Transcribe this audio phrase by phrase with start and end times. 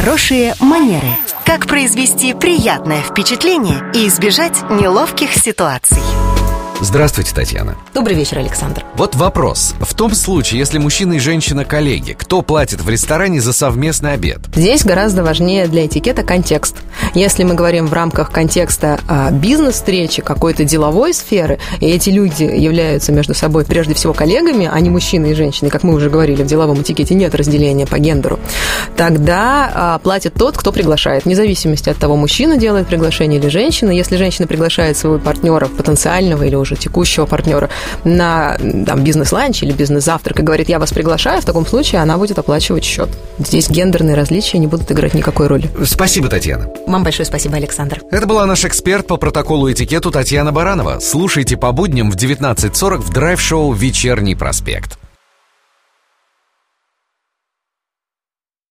[0.00, 1.08] Хорошие манеры.
[1.44, 6.00] Как произвести приятное впечатление и избежать неловких ситуаций.
[6.80, 7.76] Здравствуйте, Татьяна.
[7.92, 8.82] Добрый вечер, Александр.
[8.94, 9.74] Вот вопрос.
[9.78, 14.38] В том случае, если мужчина и женщина коллеги, кто платит в ресторане за совместный обед?
[14.54, 16.76] Здесь гораздо важнее для этикета контекст.
[17.14, 23.12] Если мы говорим в рамках контекста а, бизнес-встречи, какой-то деловой сферы, и эти люди являются
[23.12, 26.46] между собой прежде всего коллегами, а не мужчины и женщины, как мы уже говорили, в
[26.46, 28.38] деловом этикете нет разделения по гендеру,
[28.96, 33.90] тогда а, платит тот, кто приглашает, вне зависимости от того, мужчина делает приглашение или женщина.
[33.90, 37.70] Если женщина приглашает своего партнера, потенциального или уже текущего партнера
[38.04, 38.56] на
[38.86, 42.84] там, бизнес-ланч или бизнес-завтрак и говорит, я вас приглашаю, в таком случае она будет оплачивать
[42.84, 43.08] счет.
[43.38, 45.70] Здесь гендерные различия не будут играть никакой роли.
[45.84, 46.68] Спасибо, Татьяна.
[46.90, 48.02] Вам большое спасибо, Александр.
[48.10, 50.98] Это была наш эксперт по протоколу этикету Татьяна Баранова.
[51.00, 54.99] Слушайте по будням в 19.40 в драйв-шоу «Вечерний проспект».